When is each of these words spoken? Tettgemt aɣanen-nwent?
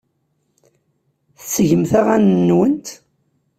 Tettgemt 1.39 1.91
aɣanen-nwent? 1.99 2.87